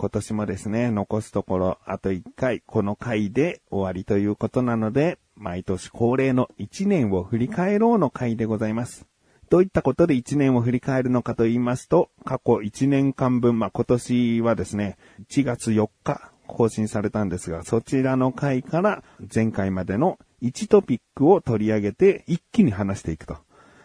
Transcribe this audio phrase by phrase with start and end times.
[0.00, 9.04] 今年もですね、残すところあと1回、この回で終わりということなので、毎年恒例の1年を振り返ろうの回でございます。
[9.50, 14.96] どういったことで1年を振り返るのかと言いますと、過去1年間分、まあ、今年はですね、
[15.28, 23.36] 1月4日更新されたんですが、そちらの回から前回までの1トピックを取り上げて一気に話していくと。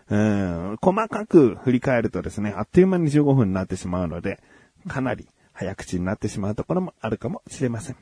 [0.09, 4.39] うん、細かく振り返るとですね、あっという間に15分になってしまうので、
[4.87, 7.95] かなり早口になってしまうところもあるかもしれません。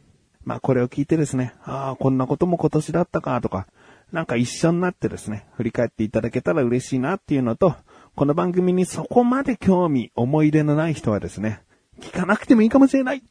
[0.43, 3.67] まあこれを聞いてですね、ああ、こんなことも今年だったかとか、
[4.11, 7.75] なんか一緒になってですね、振り返っていただけたら嬉しいなっていうのと、
[8.15, 11.61] この番組にそこまで興味、思い入れのない人はですね、
[12.01, 13.23] 聞かなくてもいいかもしれない。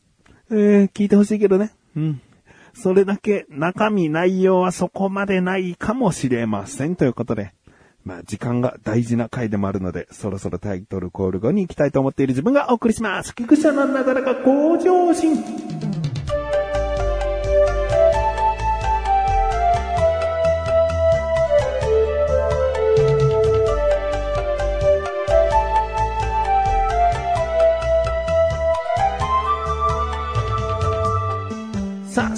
[0.51, 1.73] えー、聞いてほしいけどね。
[1.97, 2.21] うん。
[2.75, 6.97] それだけ中身、内容はそこまでないかもしれません。
[6.97, 7.53] ということで、
[8.05, 13.35] まあ時間が大事な回でもあるので、そろそろタイトルコール後に行きたいと思っている自分がお送りします。
[13.35, 15.92] 菊池のなだらか向上心。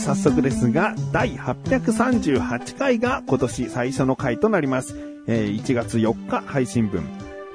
[0.05, 4.95] 早速ですが、第838回が今年最初の回となります。
[5.27, 7.05] えー1月4日配信分。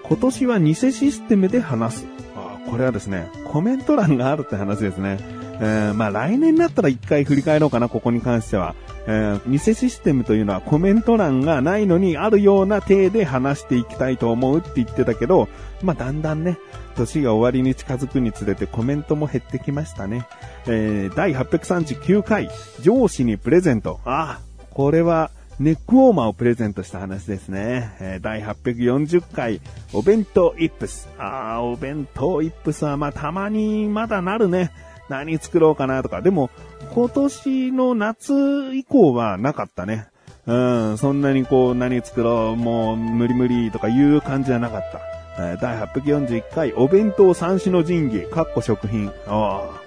[0.04, 2.06] 今年は偽システムで話す。
[2.36, 5.20] ああこれはですね、コメント欄があるって話ですね。
[5.62, 8.76] えーまあ来年になったら一回振り返ろうかな、ここに関しては。
[9.08, 15.48] えー偽システムというのはコメント欄がないのにあるような体で話していきたいと思うって言ってたけど、
[15.82, 16.58] まあだんだんね、
[16.96, 20.28] 年が終わりに近づくにつれてコメントも減ってきましたね。
[20.68, 22.50] えー第839回、
[22.82, 24.00] 上司にプレゼント。
[24.06, 27.92] ああ、これは、ネックウォーマーをプレゼントした話ですね。
[28.00, 29.60] えー第840回、
[29.94, 31.10] お弁当イップス。
[31.18, 34.72] ああ、お弁当イップスは、まあ、たまにまだなるね。
[35.10, 36.22] 何作ろうかなとか。
[36.22, 36.50] でも、
[36.94, 40.08] 今年の夏以降はなかったね。
[40.48, 45.00] うん、そんなにこう、何作ろう、もう、無理無理とかいう感じはなかった。
[45.40, 49.10] え第841回、お弁当三種の神器、かっこ食品。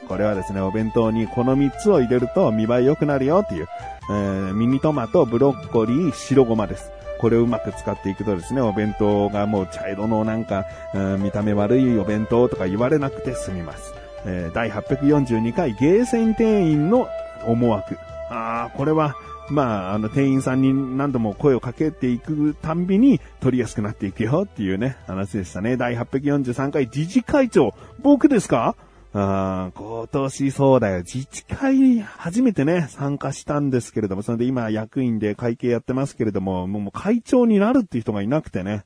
[0.09, 3.69] これはですね、お弁当にこの3つを入れると見栄え良くなるよっていう、
[4.09, 6.91] えーミニトマト、ブロッコリー、白ごまです。
[7.19, 14.02] これをうまく使っていくとですね、お弁当がもう茶色のなんか、うん見た目悪いお弁当とか言われなくて済みます。
[14.25, 17.09] えー第842回、ゲーセン店員の
[17.47, 17.97] 思惑。
[18.31, 19.15] ああ、これは、
[19.51, 25.77] まあ、あの、店員さんに何度も声をかけていくたんびに取りやすくなっていくよっていうね、話でしたね。
[25.77, 27.75] 第843回、自治会長。
[28.01, 28.77] 僕ですか？
[29.15, 30.99] あー今年そうだよ。
[31.01, 38.85] 自治会初めてね、参加したんですけれども、それで今役員で会計やってますけれども、もう会長になるっていう人がいなくてね、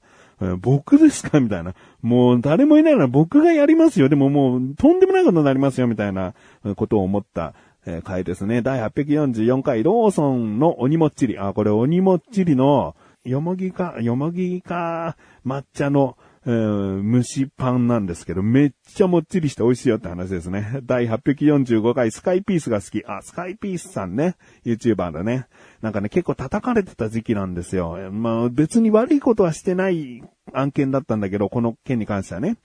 [0.60, 1.40] 僕ですか？
[1.40, 1.74] みたいな。
[2.02, 4.08] もう誰もいないなら僕がやりますよ。
[4.08, 5.86] でももうとんでもないことになりますよ。
[5.86, 6.34] みたいな
[6.76, 7.54] ことを思った。
[8.02, 8.62] 回ですね。
[8.62, 11.38] 第844回、ローソンの鬼もっちり。
[11.38, 16.86] あ、これ鬼もっちりの、よもぎか、よもぎか、抹茶の、えー
[17.16, 20.80] 蒸しパンなんですけど、めっちゃもっちりして美味しいよって話ですね。
[20.86, 23.04] 第845回、スカイピースが好き。
[23.04, 24.36] あ、スカイピースさんね。
[24.64, 25.46] YouTuber だね。
[25.82, 27.98] なんかね、結構叩かれてた時期なんですよ。
[28.12, 32.58] まあ、別に悪いことはしてない案件だったんだけど、この件に関してはね。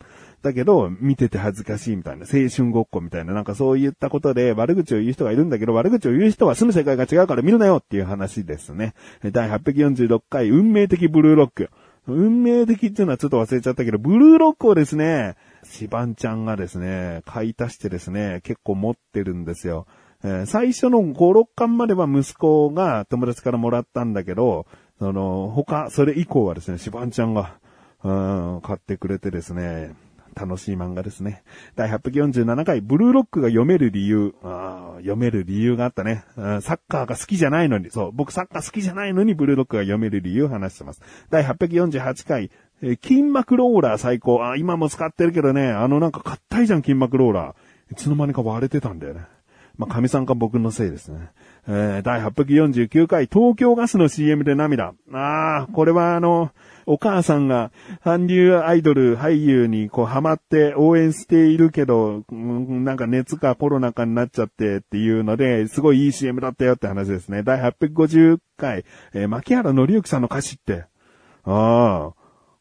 [0.43, 8.93] だけど、見てて恥ずかしいみたいな、青春ごっこみたいな、なんかそういったことで悪口を言う人がいるんだけど、悪口を言う人は住む世界が違うから見るなよっていう話ですね。
[9.23, 11.69] 第846回、運命的ブルーロック。
[12.07, 19.85] 運命的っていうのはちょっと忘れちゃったけど、ブルーロックをですね、シバンちゃんがですね、買い足してですね、結構持ってるんですよ。
[20.23, 24.65] えー最初の5、6巻までは息子が友達からもらったんだけど、
[24.99, 27.57] その、他、それ以降はですね、シバンちゃんが、
[28.03, 28.11] う
[28.57, 29.95] ん、買ってくれてですね、
[30.35, 31.43] 楽しい漫画ですね。
[31.75, 34.33] 第847回、ブルーロックが読める理由。
[34.43, 34.70] あ
[35.01, 41.01] 読める理由があったね、うんサッカーが好きじゃないのに、そう、僕サッカー好きじゃないのにブルーロックが読める理由を話してます。
[41.29, 42.51] 第848回、
[42.81, 44.43] え筋膜ローラー最高。
[44.43, 47.93] あ、今も使ってるけどね、あのなんか硬いじゃん、筋膜ローラー。
[47.93, 49.21] いつの間にか割れてたんだよね。
[49.77, 51.29] まあ、神さんか僕のせいですね。
[51.67, 54.93] えー、第849回、東京ガスの CM で涙。
[55.13, 56.51] ああ、これはあの、
[56.85, 57.71] お母さんが
[58.03, 67.43] 韓流アイドル俳優にこうハマって応援しているけど、なんか熱かコロナかになっちゃってっていうので、すごいいい CM だったよって話ですね。
[67.43, 70.85] 第850回、えー、牧原紀之さんの歌詞って、
[71.43, 72.13] ああ、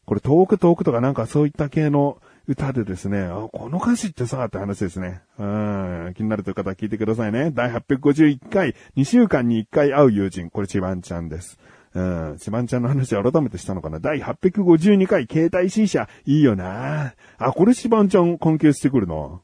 [0.05, 2.17] これ遠く遠くとかなんかそういった系の
[2.47, 5.21] 歌でですね、あこの歌詞ってさ、って話ですね。
[5.37, 7.51] うん、気になるという方は聞いてくださいね。
[7.51, 11.59] 第851回、2週間に1回会う友人、これチバンちゃんです。
[11.93, 13.99] うん、チバンちゃんの話改めてしたのかな？
[13.99, 19.41] 第852回、携帯 C 社、いいよなあ、これチバンちゃん関係してくるな。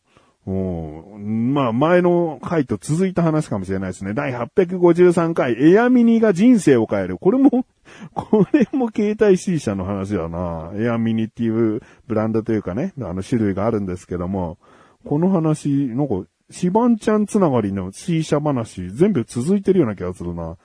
[0.48, 4.14] ううんまあ、前の回と続いた話かもしれないですね。
[4.14, 7.18] 第853回、エアミニが人生を変える。
[7.18, 7.66] これも、
[8.16, 10.72] これも携帯 C 社の話だな。
[10.76, 14.58] エアミニっていうブランドというかね、あの種類があるんですけども、
[15.04, 20.56] この話、なんか、シバンちゃんつながりの C 社話、全部続いてるような気がするな。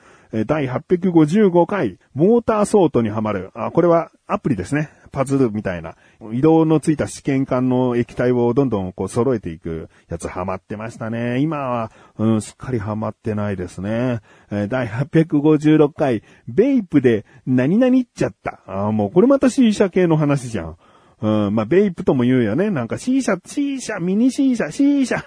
[0.46, 3.50] 第855回、モーターソートにはまる。
[3.54, 4.90] あ、これはアプリですね。
[5.12, 5.94] パズルみたいな。
[6.32, 11.38] 移動のついた試験管の液体をどんどんこう揃えていくやつハマってましたね。
[11.40, 14.20] 今は、うん、すっかりハマってないですね。
[14.50, 18.60] えー、第856回、ベイプで何々っちゃった。
[18.66, 20.76] あもうこれまた C 社系の話じゃん。
[21.20, 22.70] うん、まあ、ベイプとも言うよね。
[22.70, 25.24] なんか C 社、C 社、ミニ C 社、C 社。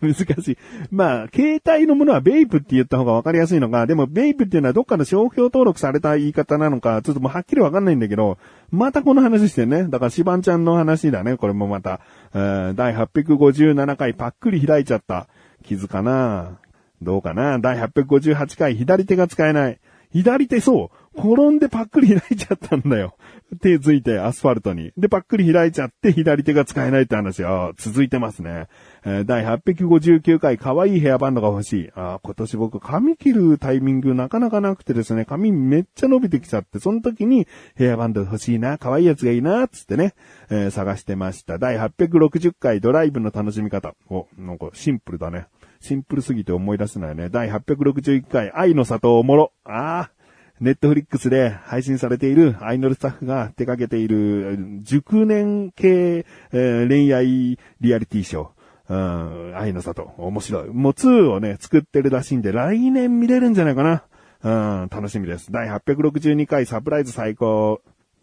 [0.02, 0.58] 難しい。
[0.90, 8.38] まあ、携帯のものはベイプって言った方がわかりやすいのが、でもベイプっていうのはどっかの商標登録された言い方なのか、ちょっともうはっきりわかんないんだけど、
[8.70, 9.84] またこの話してね。
[9.84, 12.00] だからシバンちゃんの話だね、これもまた。
[12.34, 15.28] えー第857回パックリ開いちゃった。
[15.64, 16.58] 傷かな？
[17.02, 17.58] どうかな？
[17.58, 19.78] 第858回左手が使えない。
[20.12, 21.18] 左手そう。
[21.18, 23.16] 転んでパックリ開いちゃったんだよ。
[23.60, 24.92] 手ついてアスファルトに。
[24.96, 28.68] で、パックリ開いちゃって左手が使えないって話は続いてますね。
[29.04, 31.90] えー、第859回可愛いヘアバンドが欲しい。
[31.94, 40.14] あ今年僕髪切るタイミングなかなかなくてですね、髪めっちゃ伸びてきちゃって、その時にヘアバンド欲しいな、可愛いやつがいいな、つってね、
[40.50, 41.58] えー、探してました。
[41.58, 43.94] 第860回ドライブの楽しみ方。
[44.08, 45.46] お、なんかシンプルだね。
[45.80, 47.30] シンプルすぎて思い出せないね。
[47.30, 49.52] 第861回愛の里おもろ。
[49.64, 50.20] ああ。
[50.60, 58.59] ネットフリックスで配信されているアイドルスタッフが手掛けている熟年系、えー、恋愛リアリティショー。
[58.90, 60.12] うん、愛の里。
[60.18, 60.68] 面白い。
[60.68, 64.02] もう2をね、作ってるらしいんで、来年見れるんじゃないかな。
[64.42, 65.52] うん、楽しみです。
[65.52, 67.80] 第862回サプライズ最高。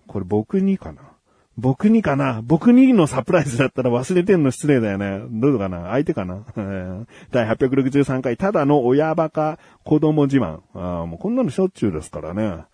[0.07, 1.01] これ僕にかな？
[1.57, 2.41] 僕にかな？
[2.43, 5.21] 僕にのサプライズだったら忘れてんの失礼だよね。
[5.29, 5.89] どうかな？
[5.91, 6.43] 相手かな？
[7.31, 10.59] 第863回、ただの親バカ子供自慢。
[10.73, 12.65] あもうこんなのしょっちゅうですからね。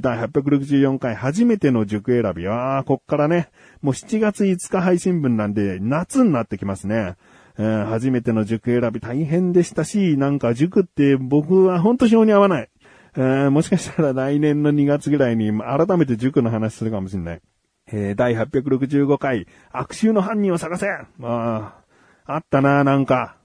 [0.00, 2.46] 864回、初めての塾選び。
[2.46, 3.48] ああ、こっからね、
[3.80, 7.16] もう7月5日配信分なんで、夏になってきますね。
[7.58, 12.68] えー、初めての塾選び大変でしたし、なんか塾って僕はほんと性に合わない。
[13.16, 17.40] えー、もしかしたら来年の2月ぐらいに改めて塾の話するかもしれない。
[17.92, 21.74] えー、第865回、悪臭の犯人を探せああ、
[22.24, 23.36] あったな、なんか。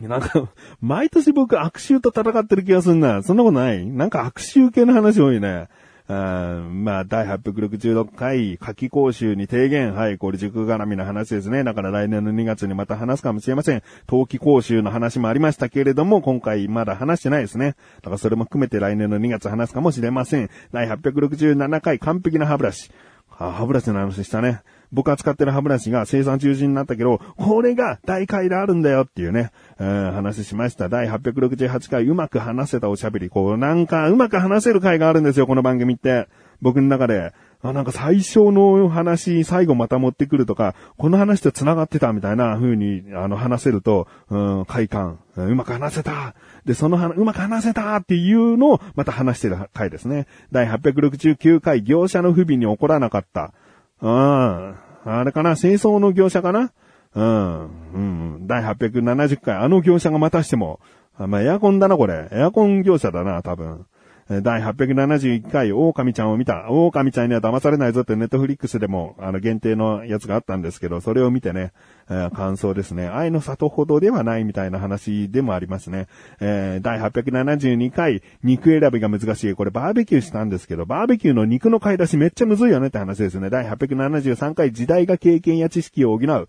[0.00, 0.50] なんか、
[0.80, 3.22] 毎年僕悪臭と戦ってる気がすんな。
[3.22, 5.68] そんなことないなんか悪臭系の話多いね。
[6.10, 9.94] あまあ、第866回、夏季講習に提言。
[9.94, 11.64] はい、これ塾絡みの話ですね。
[11.64, 13.82] だから来年の2月にまた話すかもしれません。
[14.06, 17.76] 冬季講習の話もありましたけれども、今回まだ話してないですね。
[17.96, 20.48] だからそれも含めて来年の2月話すかもしれません。
[20.72, 22.90] 第867回、完璧な歯ブラシ。
[23.38, 24.62] あ、歯ブラシの話でしたね。
[24.92, 30.88] 僕が使ってる歯ブラシが生産中止になったけど、これが大会であるんだよっていうね、えー、話しました。
[30.88, 33.30] 第868回うまく話せたおしゃべり。
[33.30, 36.28] こう、なんかうまく話せる回があるんですよ、この番組って。
[36.60, 37.32] 僕の中で。
[37.60, 46.34] あ、なんか最初の話、最後また持ってくるとか、この話と繋がってたみたいな風に、あの、話せると、うん、快感、うまく話せた。
[46.64, 50.28] で、その話、うまく話せたっていうのをまた話してる回ですね。
[50.52, 53.52] 第869回、業者の不備に起こらなかった。
[54.00, 54.10] うん。
[54.10, 55.56] あれかな？
[55.56, 56.72] 清掃の業者かな？
[57.14, 57.70] うん。
[57.94, 58.46] うん。
[58.46, 60.80] 第870回、あの業者がまたしても、
[61.18, 62.28] まあ、エアコンだな、これ。
[62.30, 63.86] エアコン業者だな、多分。
[64.28, 66.70] 第871回、狼ちゃんを見た。
[66.70, 71.72] 狼ちゃんには騙されないぞってネットフリックスでも、あの、限定のやつがあったんですけど、それを見てね、
[72.10, 73.08] えー、感想ですね。
[73.08, 76.08] 愛の里ほどではないみたいな話でもありますね。
[76.40, 79.54] えー、第872回、肉選びが難しい。
[79.54, 83.48] これバーベキューしたんですけど、バーベキューの肉の買い出しめっちゃむずいよねって話ですね。
[83.48, 86.48] 第873回、時代が経験や知識を補う。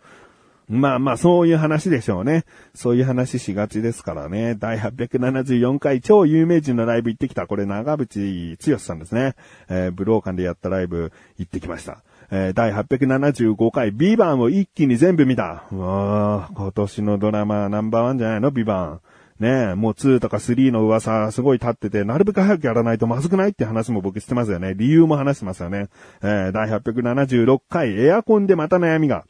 [0.69, 2.45] まあまあ、そういう話でしょうね。
[2.75, 4.53] そういう話しがちですからね。
[4.53, 7.47] 第874回超有名人のライブ行ってきた。
[7.47, 9.33] これ長渕剛さんですね。
[9.67, 12.03] えー、武道館でやったライブ行ってきました。
[12.29, 15.63] えー、第875回、ビバンを一気に全部見た。
[15.71, 18.51] うわ今年のドラマナンバーワンじゃないの？
[18.51, 19.01] ビバン。
[19.39, 24.75] ねえ、もう2とか3の噂すごい立ってて、なるべく早くやらないとまずくないって話も僕してますよね。
[24.75, 25.88] 理由も話してますよね。
[26.21, 29.23] えー、第876回、エアコンでまた悩みが。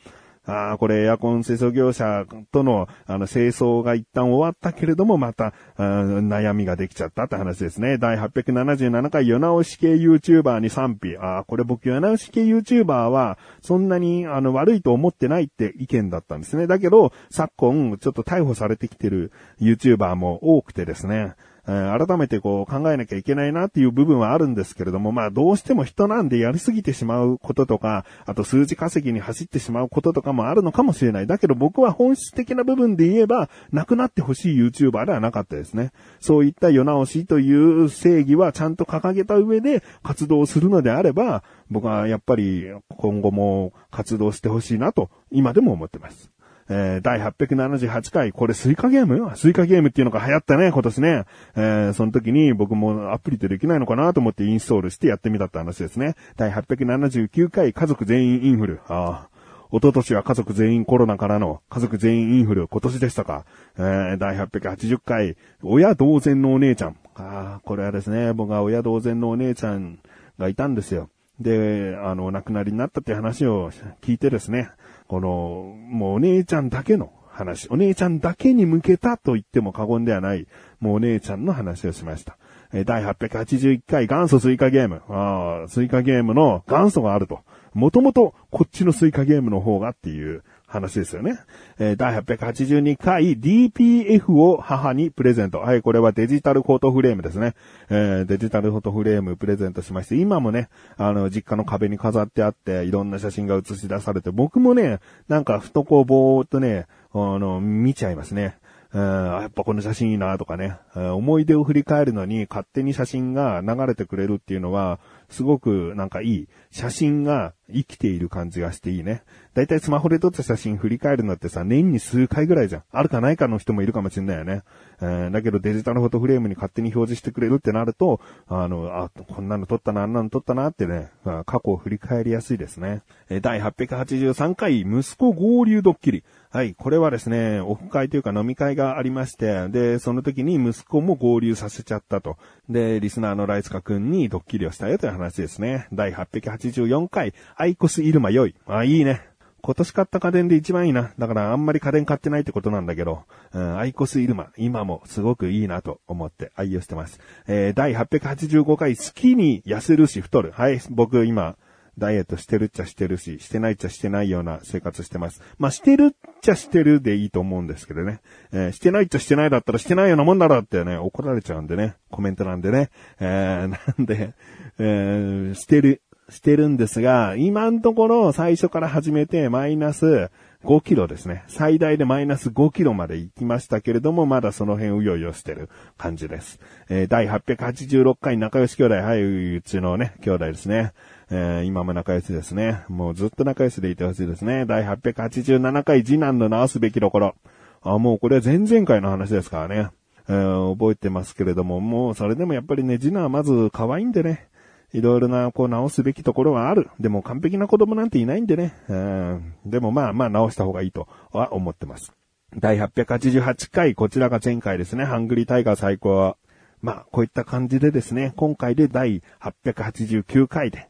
[0.50, 7.98] ああ、これエアコン清掃業者との、あの、清掃が一旦終わったけれども、また、悩みができちゃったって話ですね。
[8.00, 11.18] 第877回、世直し系 YouTuber に賛否。
[11.18, 16.66] ああ、これ僕、世直し系 YouTuber は、そんなに、あの、悪いと思ってないって意見だったんですね。
[16.66, 21.36] だけど、昨今、ちょっと逮捕されてきてる YouTuber も多くてですね。
[21.70, 31.28] えー改めてこう考えなきゃいけないなっていう部分はあるんですけれども、まあどうしても人なんでやりすぎてしまうこととか、あと数字稼ぎに走ってしまうこととかもあるのかもしれない。
[31.28, 35.92] だけど僕は本質的な部分で言えば、なくなってほしい YouTuber ではなかったですね。
[36.20, 46.32] そういった世直しという正義はちゃんと掲げた上で活動するのであれば、僕はやっぱり今後も活動してほしいなと、今でも思ってます。
[46.70, 51.26] えー、第878回、これスイカゲームスイカゲームっていうのが流行ったね、今年ね。
[51.56, 56.16] えー、その時に僕もアプリでできないのかなと思ってインストールしてやってみたって話ですね。
[56.38, 58.82] 第879回、家族全員インフル。
[58.88, 59.40] ああ。
[59.72, 63.46] 一昨年は家族全員コロナからの家族全員インフル、今年でしたか。
[63.78, 66.98] えー、第880回、親同然のお姉ちゃん。
[67.16, 70.00] ああ、これはですね、僕は親同然のお姉ちゃん
[70.40, 71.10] がいたんですよ。
[71.40, 73.72] で、あの、お亡くなりになったって話を
[74.02, 74.72] 聞いてですね、
[75.10, 80.46] この、もうお姉ちゃんだけの話、お姉ちゃんだけに向けたと言っても過言ではない、
[80.80, 82.38] もうお姉ちゃんの話をしました。
[82.72, 85.02] え第881回元祖スイカゲーム。
[85.10, 87.40] ああ、スイカゲームの元祖があると。
[87.74, 91.40] もともとこっちのスイカゲームの方がっていう話ですよね。
[91.80, 95.60] えー第882回 DPF を母にプレゼント。
[95.60, 97.56] はい、これはデジタルフォトフレームですね。
[97.90, 108.58] えーデジタルフォトフレームプレゼントしまして、今もね、あの、実家の壁に飾ってあって、いろんな写真が写し出されて、僕もね、なんかふとこうぼーっとね、あの、見ちゃいますね。
[108.92, 115.00] うん、やっぱこの写真いいなとかね、思い出を振り返るのに勝手に写真が流れてくれるっていうのは、
[115.30, 116.48] すごくなんかいい。
[116.72, 119.24] 写真が生きている感じがしていいね。
[119.54, 122.84] だいたいスマホで撮った写真振り返るのってさ、年に数回ぐらいじゃん。
[122.92, 124.64] あるかないかの人もいるかもしれないよね。
[125.02, 131.12] うんだけどデジタルフォトフレームに勝手に表示してくれるってなると、あの、あ、こんなの撮ったな、あんなの撮ったなってね、
[131.46, 133.02] 過去を振り返りやすいですね。
[133.30, 136.24] えー第883回、息子合流ドッキリ。
[136.52, 142.38] はい、これはですね、オフ会というか飲み会がありまして、で、その時に息子も合流させちゃったと。
[142.68, 145.88] で、リスナーのライスカ君にドッキリをしたよという話ですね。
[145.94, 148.56] 第884回、アイコスイルマ良い。
[148.66, 149.22] あ、いいね。
[149.62, 151.12] 今年買った家電で一番いいな。
[151.20, 157.20] だからあんまり家電買ってないってことなんだけど、うん、アイコスイルマ、今もすごくいいなと思って愛用してます。
[157.48, 160.52] えー、第885回、好きに痩せるし太る。
[160.52, 161.58] はい、僕今、
[162.00, 165.42] ダイエットしてるっちゃしてるし、してないっちゃしてないような生活してます。
[165.58, 168.22] まあ、してるっちゃしてるでいいと思うんですけどね。
[168.52, 171.96] えーしてないっちゃしてないだったらしてないようなもんだろってね、怒られちゃうんでね。
[172.10, 172.90] コメントなんでね。
[173.20, 174.34] えー、 なんで、
[174.80, 180.30] えーしてる、してるんですが、今のところ最初から始めてマイナス
[180.64, 181.44] 5キロですね。
[181.48, 186.60] 最大でマイナス5キロまで行きましたけれども、まだその辺うようよしてる感じです。
[186.90, 190.94] えー第886回仲良し兄弟、はい、うちのね、兄弟ですね。
[191.32, 192.84] えー今も仲良しですね。
[192.88, 194.66] もうずっと仲良しでいてほしいですね。
[194.66, 197.36] 第887回次男の直すべきところ。
[197.82, 199.90] あ、もうこれは前々回の話ですからね。
[200.28, 204.48] えー覚えてますけれども、もうそれでもやっぱりね、次男はまず可愛いんでね。
[204.92, 206.90] いろいろな、こう直すべきところはある。
[207.00, 208.74] でも完璧な子供なんていないんでね。
[208.88, 209.54] うん。
[209.66, 212.12] でもまあまあ直した方がいいとは思ってます。
[212.58, 215.06] 第888回、こちらが前回ですね。
[215.06, 216.36] ハングリータイガー最高。
[216.82, 220.89] まあ、こういった感じでですね、今回で第889回で、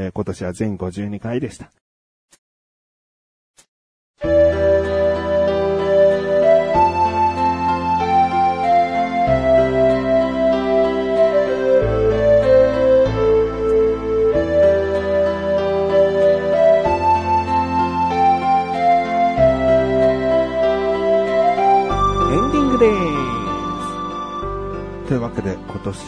[0.00, 1.70] えー今年は全52回でした。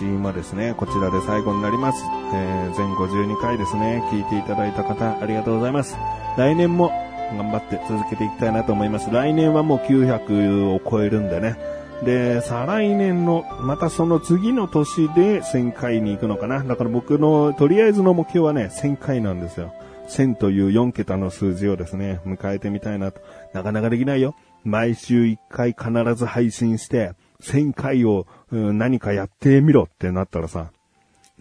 [0.03, 2.03] 今年もですね、こちらで最後になります。
[2.35, 5.97] えー、全52回ですね、聞いていただいた方、ありがとうございます。
[6.37, 6.91] 来年も
[7.37, 9.11] 頑張って続けていきたいなと思います。
[9.13, 11.57] 来年はもう900を超えるんでね。
[12.05, 16.65] で、再来年の、またその次の年で1000回に行くのかな。
[16.65, 19.73] だから僕の、とりあえずの目標はね、1000回なんですよ。
[20.09, 23.21] 1000という4桁の数字をですね、迎えてみたいなと。
[23.53, 24.35] なかなかできないよ。
[24.65, 30.71] 毎週1回必ず配信して、1000回をうん何かやってみろってなったらさ、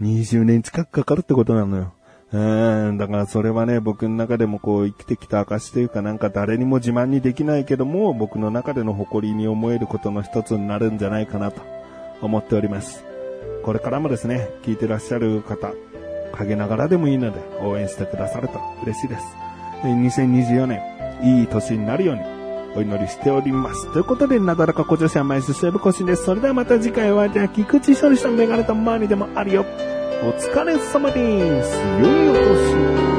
[0.01, 1.93] 20年近くかかるってことなのよ。
[2.33, 11.61] うん、だからそれはね、僕の中でもこう生きてきた証というかなんか誰にも自慢にできないけども、僕の中での誇りに思えることの一つになるんじゃないかなと
[12.21, 13.03] 思っております。
[13.63, 15.73] これからもですね、聞いてらっしゃる方、
[16.31, 19.23] 陰ながらでもいいので応援してくださると嬉しいです。
[19.83, 20.81] 2024年、
[21.21, 22.40] いい年になるように
[22.75, 23.91] お祈りしております。
[23.91, 26.23] ということで、なだらか小女子は毎週セーブ更新です。
[26.23, 29.65] それではまた次回は、じゃあ菊池処理したメガネとマーニでもあるよ。
[30.23, 31.77] お疲れ様です。
[31.99, 33.10] 良いお年を。